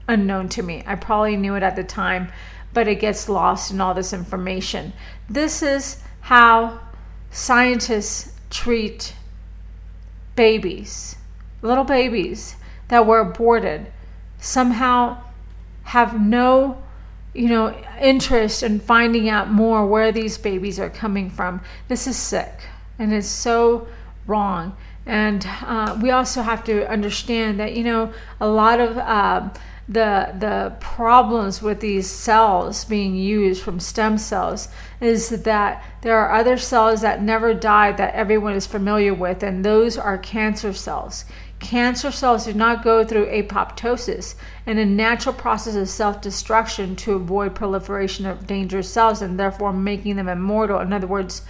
unknown 0.08 0.48
to 0.48 0.64
me. 0.64 0.82
I 0.88 0.96
probably 0.96 1.36
knew 1.36 1.56
it 1.56 1.62
at 1.62 1.76
the 1.76 1.84
time, 1.84 2.30
but 2.76 2.88
it 2.88 3.00
gets 3.00 3.28
lost 3.28 3.72
in 3.72 3.82
all 3.82 3.94
this 3.94 4.14
information. 4.14 4.94
This 5.30 5.64
is 5.64 6.02
how 6.22 6.80
scientists 7.32 8.34
treat 8.50 9.16
babies, 10.36 11.16
little 11.62 11.84
babies 11.84 12.56
that 12.88 13.06
were 13.06 13.20
aborted, 13.20 13.88
somehow 14.40 15.18
have 15.84 16.20
no 16.20 16.82
you 17.34 17.50
know 17.50 17.76
interest 18.02 18.64
in 18.64 18.80
finding 18.80 19.28
out 19.28 19.52
more 19.52 19.86
where 19.86 20.12
these 20.12 20.38
babies 20.38 20.80
are 20.80 20.90
coming 20.90 21.30
from. 21.30 21.62
This 21.88 22.08
is 22.08 22.18
sick 22.18 22.68
and 22.98 23.14
it's 23.14 23.28
so 23.28 23.88
wrong. 24.26 24.76
And 25.06 25.46
uh, 25.62 26.00
we 26.02 26.10
also 26.10 26.42
have 26.42 26.64
to 26.64 26.90
understand 26.90 27.60
that 27.60 27.76
you 27.76 27.84
know 27.84 28.14
a 28.40 28.48
lot 28.48 28.80
of 28.80 28.98
uh, 28.98 29.50
the 29.88 30.34
the 30.40 30.76
problems 30.80 31.62
with 31.62 31.80
these 31.80 32.10
cells 32.10 32.86
being 32.86 33.16
used 33.16 33.62
from 33.62 33.80
stem 33.80 34.18
cells 34.18 34.68
is 35.00 35.30
that 35.30 35.84
there 36.02 36.18
are 36.18 36.34
other 36.34 36.58
cells 36.58 37.02
that 37.02 37.22
never 37.22 37.54
die 37.54 37.92
that 37.92 38.14
everyone 38.16 38.56
is 38.56 38.66
familiar 38.66 39.14
with 39.14 39.44
and 39.44 39.64
those 39.64 39.96
are 39.98 40.18
cancer 40.18 40.74
cells. 40.74 41.26
Cancer 41.60 42.12
cells 42.12 42.46
do 42.46 42.54
not 42.54 42.84
go 42.84 43.04
through 43.04 43.28
apoptosis 43.28 44.36
and 44.66 44.80
a 44.80 44.86
natural 44.86 45.34
process 45.34 45.76
of 45.76 45.88
self-destruction 45.88 46.96
to 46.96 47.14
avoid 47.14 47.56
proliferation 47.56 48.26
of 48.26 48.48
dangerous 48.48 48.92
cells 48.92 49.22
and 49.22 49.40
therefore 49.40 49.72
making 49.72 50.16
them 50.16 50.28
immortal. 50.28 50.80
In 50.80 50.94
other 50.94 51.08
words 51.08 51.44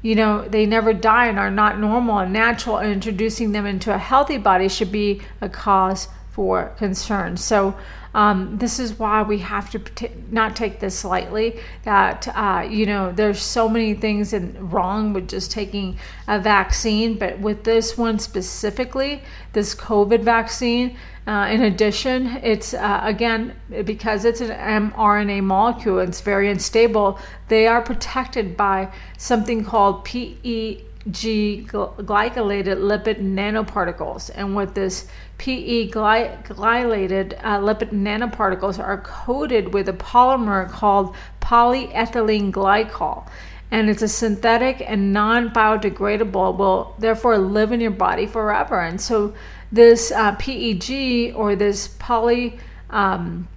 you 0.00 0.14
know 0.14 0.48
they 0.48 0.64
never 0.64 0.94
die 0.94 1.26
and 1.26 1.38
are 1.38 1.50
not 1.50 1.78
normal. 1.78 2.20
And 2.20 2.32
natural 2.32 2.78
and 2.78 2.90
introducing 2.90 3.52
them 3.52 3.66
into 3.66 3.94
a 3.94 3.98
healthy 3.98 4.38
body 4.38 4.68
should 4.68 4.90
be 4.90 5.20
a 5.42 5.50
cause 5.50 6.08
for 6.32 6.72
concern. 6.78 7.36
So 7.36 7.76
um, 8.14 8.58
this 8.58 8.78
is 8.78 8.98
why 8.98 9.22
we 9.22 9.38
have 9.38 9.70
to 9.70 9.78
t- 9.78 10.10
not 10.30 10.56
take 10.56 10.80
this 10.80 11.04
lightly. 11.04 11.60
That 11.84 12.28
uh, 12.28 12.66
you 12.68 12.86
know, 12.86 13.12
there's 13.12 13.40
so 13.40 13.68
many 13.68 13.94
things 13.94 14.32
in, 14.32 14.70
wrong 14.70 15.12
with 15.12 15.28
just 15.28 15.50
taking 15.50 15.98
a 16.26 16.38
vaccine, 16.38 17.18
but 17.18 17.38
with 17.38 17.64
this 17.64 17.96
one 17.96 18.18
specifically, 18.18 19.22
this 19.52 19.74
COVID 19.74 20.22
vaccine. 20.22 20.96
Uh, 21.24 21.48
in 21.52 21.62
addition, 21.62 22.26
it's 22.42 22.74
uh, 22.74 23.00
again 23.04 23.54
because 23.84 24.24
it's 24.24 24.40
an 24.40 24.50
mRNA 24.90 25.44
molecule, 25.44 26.00
it's 26.00 26.20
very 26.20 26.50
unstable. 26.50 27.18
They 27.46 27.68
are 27.68 27.80
protected 27.80 28.56
by 28.56 28.92
something 29.18 29.64
called 29.64 30.04
PE 30.04 30.80
glycolated 31.08 32.78
lipid 32.78 33.20
nanoparticles. 33.20 34.30
And 34.34 34.54
what 34.54 34.74
this 34.74 35.08
PE 35.38 35.90
glycolated 35.90 37.38
uh, 37.42 37.58
lipid 37.58 37.90
nanoparticles 37.90 38.78
are 38.78 38.98
coated 38.98 39.72
with 39.74 39.88
a 39.88 39.92
polymer 39.92 40.70
called 40.70 41.14
polyethylene 41.40 42.52
glycol. 42.52 43.26
And 43.70 43.88
it's 43.88 44.02
a 44.02 44.08
synthetic 44.08 44.82
and 44.86 45.12
non 45.12 45.50
biodegradable, 45.50 46.58
will 46.58 46.94
therefore 46.98 47.38
live 47.38 47.72
in 47.72 47.80
your 47.80 47.90
body 47.90 48.26
forever. 48.26 48.80
And 48.80 49.00
so, 49.00 49.34
this 49.72 50.12
uh, 50.12 50.36
PEG 50.36 51.34
or 51.34 51.56
this 51.56 51.88
poly 51.98 52.58
um, 52.90 53.48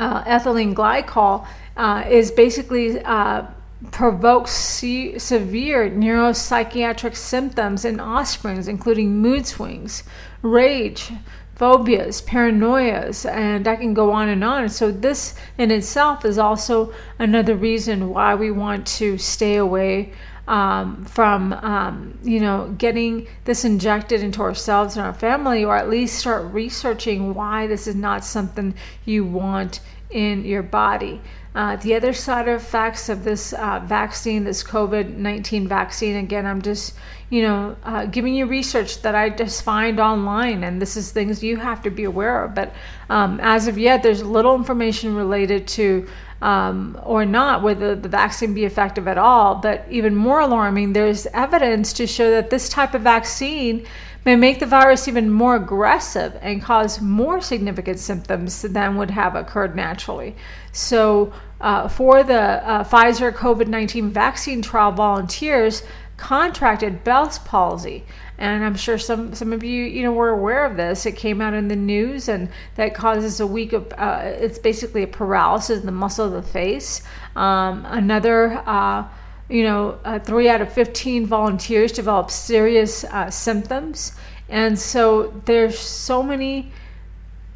uh, 0.00 0.24
ethylene 0.24 0.74
glycol 0.74 1.46
uh, 1.76 2.04
is 2.08 2.32
basically 2.32 3.00
uh, 3.04 3.46
provokes 3.90 4.50
se- 4.50 5.18
severe 5.18 5.88
neuropsychiatric 5.90 7.14
symptoms 7.16 7.84
in 7.84 8.00
offsprings, 8.00 8.68
including 8.68 9.16
mood 9.20 9.46
swings, 9.46 10.02
rage, 10.42 11.12
phobias, 11.54 12.22
paranoias, 12.22 13.28
and 13.28 13.66
I 13.66 13.76
can 13.76 13.94
go 13.94 14.12
on 14.12 14.28
and 14.28 14.44
on. 14.44 14.68
So, 14.68 14.90
this 14.90 15.34
in 15.58 15.70
itself 15.70 16.24
is 16.24 16.38
also 16.38 16.92
another 17.18 17.54
reason 17.54 18.10
why 18.10 18.34
we 18.34 18.50
want 18.50 18.86
to 18.98 19.18
stay 19.18 19.56
away 19.56 20.12
um, 20.46 21.04
from, 21.04 21.52
um, 21.52 22.18
you 22.22 22.40
know, 22.40 22.74
getting 22.78 23.28
this 23.44 23.64
injected 23.64 24.22
into 24.22 24.40
ourselves 24.40 24.96
and 24.96 25.04
our 25.04 25.12
family, 25.12 25.64
or 25.64 25.76
at 25.76 25.90
least 25.90 26.18
start 26.18 26.52
researching 26.52 27.34
why 27.34 27.66
this 27.66 27.86
is 27.86 27.94
not 27.94 28.24
something 28.24 28.74
you 29.04 29.24
want 29.24 29.80
in 30.10 30.44
your 30.44 30.62
body. 30.62 31.20
Uh, 31.54 31.76
the 31.76 31.94
other 31.94 32.12
side 32.12 32.46
effects 32.46 33.08
of 33.08 33.24
this 33.24 33.52
uh, 33.52 33.80
vaccine, 33.84 34.44
this 34.44 34.62
COVID 34.62 35.16
19 35.16 35.66
vaccine, 35.66 36.16
again, 36.16 36.46
I'm 36.46 36.62
just, 36.62 36.94
you 37.30 37.42
know, 37.42 37.76
uh, 37.82 38.06
giving 38.06 38.34
you 38.34 38.46
research 38.46 39.02
that 39.02 39.14
I 39.14 39.30
just 39.30 39.62
find 39.62 39.98
online, 39.98 40.62
and 40.62 40.80
this 40.80 40.96
is 40.96 41.10
things 41.10 41.42
you 41.42 41.56
have 41.56 41.82
to 41.82 41.90
be 41.90 42.04
aware 42.04 42.44
of. 42.44 42.54
But 42.54 42.74
um, 43.10 43.40
as 43.42 43.66
of 43.66 43.76
yet, 43.76 44.02
there's 44.02 44.22
little 44.22 44.54
information 44.54 45.16
related 45.16 45.66
to 45.68 46.06
um, 46.40 47.00
or 47.02 47.24
not 47.24 47.62
whether 47.62 47.94
the 47.94 48.08
vaccine 48.08 48.54
be 48.54 48.64
effective 48.64 49.08
at 49.08 49.18
all. 49.18 49.56
But 49.56 49.86
even 49.90 50.14
more 50.14 50.40
alarming, 50.40 50.92
there's 50.92 51.26
evidence 51.28 51.92
to 51.94 52.06
show 52.06 52.30
that 52.30 52.50
this 52.50 52.68
type 52.68 52.94
of 52.94 53.02
vaccine 53.02 53.86
may 54.28 54.36
make 54.36 54.58
the 54.58 54.66
virus 54.66 55.08
even 55.08 55.30
more 55.30 55.56
aggressive 55.56 56.36
and 56.42 56.62
cause 56.62 57.00
more 57.00 57.40
significant 57.40 57.98
symptoms 57.98 58.60
than 58.60 58.98
would 58.98 59.10
have 59.10 59.34
occurred 59.34 59.74
naturally. 59.74 60.36
So, 60.70 61.32
uh, 61.62 61.88
for 61.88 62.22
the 62.22 62.38
uh, 62.38 62.84
Pfizer 62.84 63.32
COVID 63.32 63.68
19 63.68 64.10
vaccine 64.10 64.60
trial, 64.60 64.92
volunteers 64.92 65.82
contracted 66.18 67.04
Bell's 67.04 67.38
palsy. 67.38 68.04
And 68.36 68.62
I'm 68.64 68.76
sure 68.76 68.98
some, 68.98 69.34
some 69.34 69.54
of 69.54 69.64
you, 69.64 69.84
you 69.84 70.02
know, 70.02 70.12
were 70.12 70.28
aware 70.28 70.66
of 70.66 70.76
this. 70.76 71.06
It 71.06 71.16
came 71.16 71.40
out 71.40 71.54
in 71.54 71.68
the 71.68 71.76
news, 71.76 72.28
and 72.28 72.50
that 72.74 72.94
causes 72.94 73.40
a 73.40 73.46
week 73.46 73.72
of, 73.72 73.90
uh, 73.96 74.20
it's 74.24 74.58
basically 74.58 75.04
a 75.04 75.08
paralysis 75.08 75.80
in 75.80 75.86
the 75.86 75.92
muscle 75.92 76.26
of 76.26 76.32
the 76.32 76.42
face. 76.42 77.00
Um, 77.34 77.86
another, 77.86 78.62
uh, 78.66 79.08
you 79.48 79.62
know, 79.62 79.98
uh, 80.04 80.18
three 80.18 80.48
out 80.48 80.60
of 80.60 80.72
15 80.72 81.26
volunteers 81.26 81.92
develop 81.92 82.30
serious 82.30 83.04
uh, 83.04 83.30
symptoms. 83.30 84.12
And 84.48 84.78
so 84.78 85.32
there's 85.44 85.78
so 85.78 86.22
many 86.22 86.70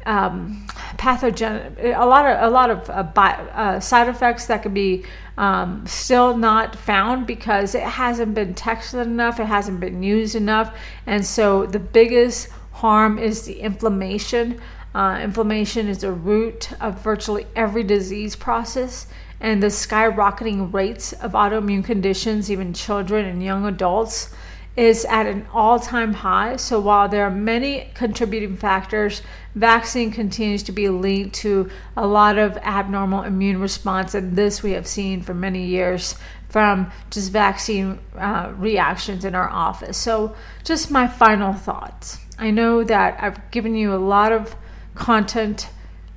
um, 0.05 0.67
pathogen, 0.97 1.77
a 1.95 2.05
lot 2.05 2.25
of 2.25 2.43
a 2.43 2.49
lot 2.49 2.69
of 2.69 2.89
uh, 2.89 3.03
bi- 3.03 3.35
uh, 3.53 3.79
side 3.79 4.09
effects 4.09 4.47
that 4.47 4.63
could 4.63 4.73
be 4.73 5.05
um, 5.37 5.85
still 5.87 6.35
not 6.35 6.75
found 6.75 7.25
because 7.25 7.73
it 7.73 7.83
hasn't 7.83 8.33
been 8.33 8.53
tested 8.53 9.07
enough, 9.07 9.39
it 9.39 9.45
hasn't 9.45 9.79
been 9.79 10.03
used 10.03 10.35
enough, 10.35 10.75
and 11.05 11.25
so 11.25 11.65
the 11.65 11.79
biggest 11.79 12.49
harm 12.71 13.17
is 13.17 13.43
the 13.43 13.59
inflammation. 13.59 14.59
Uh, 14.93 15.19
inflammation 15.23 15.87
is 15.87 15.99
the 15.99 16.11
root 16.11 16.71
of 16.81 17.01
virtually 17.01 17.47
every 17.55 17.83
disease 17.83 18.35
process, 18.35 19.07
and 19.43 19.61
the 19.61 19.67
skyrocketing 19.67 20.73
rates 20.73 21.11
of 21.11 21.33
autoimmune 21.33 21.83
conditions, 21.83 22.49
even 22.49 22.73
children 22.73 23.25
and 23.25 23.43
young 23.43 23.65
adults, 23.65 24.33
is 24.77 25.05
at 25.05 25.27
an 25.27 25.45
all 25.53 25.77
time 25.77 26.13
high. 26.13 26.55
So 26.55 26.79
while 26.79 27.09
there 27.09 27.25
are 27.25 27.29
many 27.29 27.91
contributing 27.93 28.55
factors, 28.55 29.21
vaccine 29.53 30.11
continues 30.11 30.63
to 30.63 30.71
be 30.71 30.87
linked 30.87 31.35
to 31.35 31.69
a 31.97 32.07
lot 32.07 32.37
of 32.37 32.55
abnormal 32.57 33.23
immune 33.23 33.59
response. 33.59 34.15
And 34.15 34.35
this 34.35 34.63
we 34.63 34.71
have 34.71 34.87
seen 34.87 35.21
for 35.21 35.33
many 35.33 35.65
years 35.65 36.15
from 36.47 36.89
just 37.11 37.31
vaccine 37.31 37.99
uh, 38.17 38.53
reactions 38.55 39.25
in 39.25 39.35
our 39.35 39.49
office. 39.49 39.97
So, 39.97 40.35
just 40.63 40.89
my 40.89 41.05
final 41.05 41.51
thoughts. 41.51 42.17
I 42.39 42.49
know 42.49 42.83
that 42.85 43.21
I've 43.21 43.51
given 43.51 43.75
you 43.75 43.93
a 43.93 43.97
lot 43.97 44.31
of 44.31 44.55
content 44.95 45.69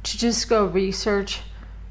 to 0.04 0.16
just 0.16 0.48
go 0.48 0.66
research, 0.66 1.40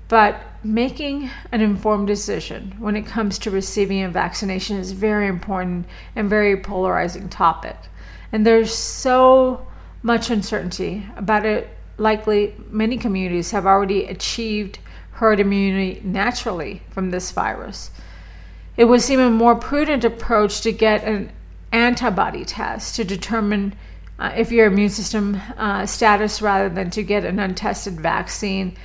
but 0.08 0.42
making 0.66 1.30
an 1.52 1.62
informed 1.62 2.08
decision 2.08 2.74
when 2.80 2.96
it 2.96 3.06
comes 3.06 3.38
to 3.38 3.52
receiving 3.52 4.02
a 4.02 4.10
vaccination 4.10 4.78
is 4.78 4.92
very 4.92 5.28
important 5.28 5.86
and 6.16 6.28
very 6.28 6.58
polarizing 6.58 7.30
topic. 7.30 7.78
And 8.32 8.46
there's 8.46 8.74
so 8.74 9.68
much 10.02 10.32
uncertainty 10.32 11.06
about 11.16 11.46
it. 11.46 11.70
Likely, 11.98 12.56
many 12.70 12.98
communities 12.98 13.52
have 13.52 13.68
already 13.68 14.06
achieved 14.06 14.80
herd 15.12 15.40
immunity 15.40 16.02
naturally 16.04 16.82
from 16.90 17.12
this 17.12 17.32
virus. 17.32 17.92
It 18.76 18.86
would 18.86 19.02
seem 19.02 19.20
a 19.20 19.30
more 19.30 19.56
prudent 19.56 20.04
approach 20.04 20.62
to 20.62 20.72
get 20.72 21.04
an 21.04 21.32
antibody 21.72 22.44
test 22.44 22.96
to 22.96 23.04
determine 23.04 23.76
uh, 24.18 24.34
if 24.36 24.52
your 24.52 24.66
immune 24.66 24.90
system 24.90 25.40
uh, 25.58 25.86
status 25.86 26.42
rather 26.42 26.70
than 26.70 26.90
to 26.90 27.04
get 27.04 27.24
an 27.24 27.40
untested 27.40 27.94
vaccine 27.94 28.76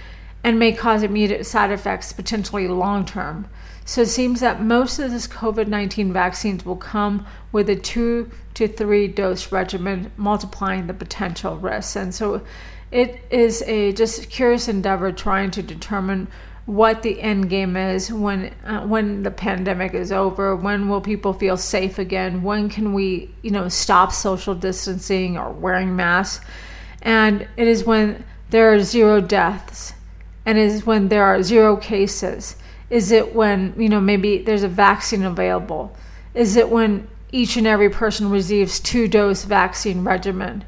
and 0.42 0.58
may 0.58 0.72
cause 0.72 1.02
immediate 1.02 1.44
side 1.44 1.70
effects 1.70 2.12
potentially 2.12 2.68
long 2.68 3.04
term. 3.04 3.48
So 3.84 4.02
it 4.02 4.06
seems 4.06 4.40
that 4.40 4.62
most 4.62 4.98
of 4.98 5.10
this 5.10 5.26
COVID 5.26 5.66
19 5.66 6.12
vaccines 6.12 6.64
will 6.64 6.76
come 6.76 7.26
with 7.52 7.68
a 7.68 7.76
two 7.76 8.30
to 8.54 8.68
three 8.68 9.08
dose 9.08 9.50
regimen, 9.52 10.12
multiplying 10.16 10.86
the 10.86 10.94
potential 10.94 11.56
risks. 11.56 11.96
And 11.96 12.14
so 12.14 12.42
it 12.90 13.20
is 13.30 13.62
a 13.62 13.92
just 13.92 14.30
curious 14.30 14.68
endeavor 14.68 15.12
trying 15.12 15.50
to 15.52 15.62
determine 15.62 16.28
what 16.66 17.02
the 17.02 17.20
end 17.20 17.50
game 17.50 17.76
is 17.76 18.12
when 18.12 18.54
uh, 18.64 18.80
when 18.82 19.22
the 19.22 19.30
pandemic 19.30 19.92
is 19.92 20.12
over 20.12 20.54
when 20.54 20.88
will 20.88 21.00
people 21.00 21.32
feel 21.32 21.56
safe 21.56 21.98
again 21.98 22.42
when 22.42 22.68
can 22.68 22.92
we 22.92 23.28
you 23.42 23.50
know 23.50 23.68
stop 23.68 24.12
social 24.12 24.54
distancing 24.54 25.36
or 25.36 25.50
wearing 25.50 25.96
masks 25.96 26.44
and 27.02 27.48
it 27.56 27.66
is 27.66 27.82
when 27.84 28.22
there 28.50 28.72
are 28.72 28.78
zero 28.80 29.20
deaths 29.20 29.94
and 30.46 30.58
is 30.58 30.86
when 30.86 31.08
there 31.08 31.24
are 31.24 31.42
zero 31.42 31.76
cases? 31.76 32.56
Is 32.88 33.12
it 33.12 33.34
when, 33.34 33.74
you 33.76 33.88
know, 33.88 34.00
maybe 34.00 34.38
there's 34.38 34.62
a 34.62 34.68
vaccine 34.68 35.22
available? 35.22 35.96
Is 36.34 36.56
it 36.56 36.68
when 36.68 37.08
each 37.32 37.56
and 37.56 37.66
every 37.66 37.90
person 37.90 38.30
receives 38.30 38.80
two 38.80 39.06
dose 39.06 39.44
vaccine 39.44 40.02
regimen? 40.02 40.64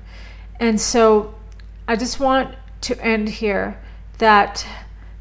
And 0.60 0.80
so 0.80 1.34
I 1.88 1.96
just 1.96 2.20
want 2.20 2.54
to 2.82 3.00
end 3.04 3.28
here 3.28 3.80
that 4.18 4.66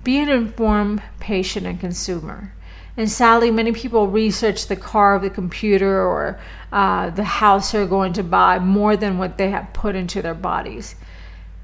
be 0.03 0.17
an 0.19 0.29
informed 0.29 1.01
patient 1.19 1.65
and 1.65 1.79
consumer. 1.79 2.53
And 2.97 3.09
sadly, 3.09 3.51
many 3.51 3.71
people 3.71 4.07
research 4.07 4.67
the 4.67 4.75
car, 4.75 5.17
the 5.17 5.29
computer, 5.29 6.01
or 6.01 6.39
uh, 6.71 7.09
the 7.09 7.23
house 7.23 7.71
they're 7.71 7.87
going 7.87 8.13
to 8.13 8.23
buy 8.23 8.59
more 8.59 8.97
than 8.97 9.17
what 9.17 9.37
they 9.37 9.49
have 9.49 9.73
put 9.73 9.95
into 9.95 10.21
their 10.21 10.35
bodies. 10.35 10.95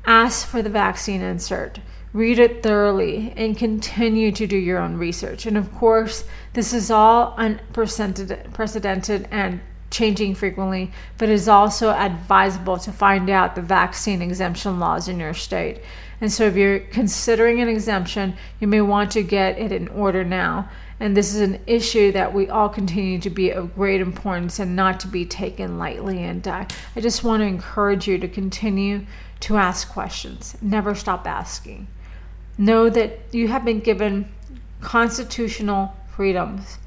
Ask 0.06 0.48
for 0.48 0.62
the 0.62 0.70
vaccine 0.70 1.22
insert 1.22 1.80
read 2.14 2.40
it 2.40 2.64
thoroughly, 2.64 3.34
and 3.36 3.58
continue 3.58 4.32
to 4.32 4.48
do 4.48 4.58
your 4.58 4.80
own 4.80 4.98
research. 4.98 5.46
And 5.46 5.58
of 5.58 5.74
course, 5.74 6.24
this 6.54 6.74
is 6.74 6.90
all 6.90 7.36
unprecedented 7.38 9.28
and 9.32 9.62
changing 9.90 10.36
frequently, 10.36 10.92
but 11.18 11.30
it 11.30 11.34
is 11.34 11.48
also 11.48 11.92
advisable 11.92 12.78
to 12.78 12.92
find 12.92 13.30
out 13.30 13.56
the 13.56 13.62
vaccine 13.62 14.22
exemption 14.22 14.80
laws 14.80 15.08
in 15.08 15.20
your 15.20 15.34
state. 15.34 15.82
And 16.20 16.32
so, 16.32 16.46
if 16.46 16.56
you're 16.56 16.80
considering 16.80 17.62
an 17.62 17.70
exemption, 17.70 18.36
you 18.60 18.68
may 18.68 18.82
want 18.82 19.12
to 19.12 19.24
get 19.24 19.60
it 19.60 19.72
in 19.72 19.88
order 19.90 20.24
now. 20.24 20.70
And 21.00 21.16
this 21.16 21.36
is 21.36 21.42
an 21.42 21.60
issue 21.68 22.12
that 22.14 22.34
we 22.34 22.50
all 22.50 22.70
continue 22.70 23.20
to 23.20 23.30
be 23.30 23.52
of 23.52 23.76
great 23.76 24.02
importance 24.02 24.58
and 24.58 24.76
not 24.76 25.00
to 25.02 25.08
be 25.08 25.26
taken 25.26 25.78
lightly. 25.78 26.24
And 26.24 26.48
uh, 26.48 26.66
I 26.96 27.02
just 27.02 27.24
want 27.24 27.42
to 27.42 27.46
encourage 27.46 28.08
you 28.08 28.18
to 28.18 28.28
continue 28.28 29.06
to 29.42 29.58
ask 29.58 29.90
questions, 29.90 30.58
never 30.60 30.96
stop 30.96 31.28
asking. 31.28 31.88
Know 32.58 32.90
that 32.90 33.20
you 33.32 33.48
have 33.50 33.64
been 33.64 33.80
given 33.80 34.32
constitutional 34.82 35.96
freedoms, 36.16 36.80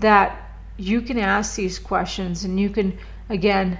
that 0.00 0.50
you 0.76 1.00
can 1.00 1.18
ask 1.18 1.56
these 1.56 1.78
questions 1.78 2.44
and 2.44 2.58
you 2.58 2.68
can, 2.70 2.98
again, 3.28 3.78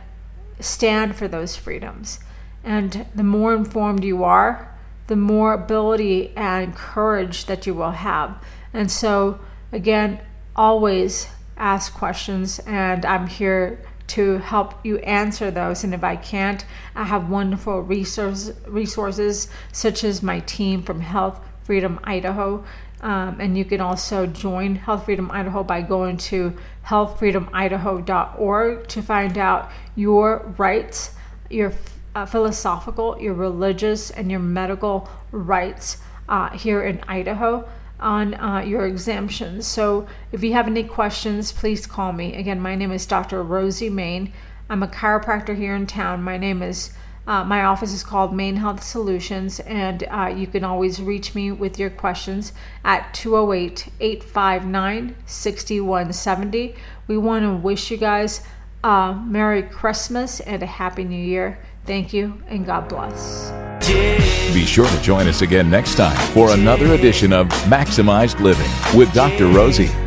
stand 0.60 1.16
for 1.16 1.26
those 1.26 1.56
freedoms. 1.56 2.20
And 2.62 3.06
the 3.14 3.24
more 3.24 3.54
informed 3.54 4.04
you 4.04 4.24
are, 4.24 4.72
the 5.06 5.16
more 5.16 5.52
ability 5.52 6.32
and 6.36 6.74
courage 6.74 7.46
that 7.46 7.66
you 7.66 7.74
will 7.74 7.90
have. 7.90 8.42
And 8.72 8.90
so, 8.90 9.40
again, 9.72 10.20
always 10.56 11.28
ask 11.56 11.92
questions, 11.92 12.58
and 12.60 13.04
I'm 13.04 13.26
here 13.26 13.84
to 14.06 14.38
help 14.38 14.74
you 14.84 14.98
answer 14.98 15.50
those. 15.50 15.82
And 15.84 15.94
if 15.94 16.04
I 16.04 16.16
can't, 16.16 16.62
I 16.94 17.04
have 17.04 17.30
wonderful 17.30 17.80
resource, 17.82 18.52
resources 18.66 19.48
such 19.72 20.04
as 20.04 20.22
my 20.22 20.40
team 20.40 20.82
from 20.82 21.00
Health 21.00 21.40
Freedom 21.62 21.98
Idaho. 22.04 22.62
Um, 23.00 23.40
and 23.40 23.58
you 23.58 23.64
can 23.64 23.80
also 23.80 24.26
join 24.26 24.76
Health 24.76 25.06
Freedom 25.06 25.30
Idaho 25.30 25.62
by 25.62 25.80
going 25.82 26.16
to 26.18 26.54
healthfreedomidaho.org 26.86 28.88
to 28.88 29.02
find 29.02 29.38
out 29.38 29.70
your 29.94 30.54
rights, 30.58 31.14
your 31.50 31.72
uh, 32.14 32.26
philosophical, 32.26 33.20
your 33.20 33.34
religious, 33.34 34.10
and 34.10 34.30
your 34.30 34.40
medical 34.40 35.08
rights 35.32 35.98
uh, 36.28 36.50
here 36.50 36.82
in 36.82 37.00
Idaho 37.08 37.66
on 38.00 38.34
uh, 38.34 38.58
your 38.60 38.86
exemptions. 38.86 39.66
So 39.66 40.06
if 40.32 40.42
you 40.42 40.52
have 40.52 40.66
any 40.66 40.84
questions, 40.84 41.52
please 41.52 41.86
call 41.86 42.12
me. 42.12 42.34
Again, 42.34 42.60
my 42.60 42.74
name 42.74 42.92
is 42.92 43.06
Dr. 43.06 43.42
Rosie 43.42 43.90
Main. 43.90 44.32
I'm 44.68 44.82
a 44.82 44.88
chiropractor 44.88 45.56
here 45.56 45.74
in 45.74 45.86
town. 45.86 46.22
My 46.22 46.36
name 46.38 46.62
is 46.62 46.90
uh, 47.26 47.42
my 47.42 47.64
office 47.64 47.92
is 47.92 48.02
called 48.02 48.34
Main 48.34 48.56
Health 48.56 48.82
Solutions, 48.82 49.58
and 49.60 50.04
uh, 50.10 50.26
you 50.26 50.46
can 50.46 50.62
always 50.62 51.00
reach 51.00 51.34
me 51.34 51.50
with 51.50 51.78
your 51.78 51.88
questions 51.88 52.52
at 52.84 53.14
208 53.14 53.88
859 53.98 55.16
6170. 55.24 56.74
We 57.08 57.16
want 57.16 57.44
to 57.44 57.54
wish 57.54 57.90
you 57.90 57.96
guys 57.96 58.42
a 58.82 59.14
Merry 59.26 59.62
Christmas 59.62 60.40
and 60.40 60.62
a 60.62 60.66
Happy 60.66 61.04
New 61.04 61.22
Year. 61.22 61.58
Thank 61.86 62.12
you, 62.12 62.42
and 62.46 62.66
God 62.66 62.88
bless. 62.90 63.73
Be 63.86 64.64
sure 64.64 64.86
to 64.86 65.02
join 65.02 65.26
us 65.28 65.42
again 65.42 65.68
next 65.68 65.96
time 65.96 66.16
for 66.32 66.50
another 66.52 66.94
edition 66.94 67.32
of 67.32 67.48
Maximized 67.68 68.40
Living 68.40 68.70
with 68.98 69.12
Dr. 69.12 69.48
Rosie. 69.48 70.03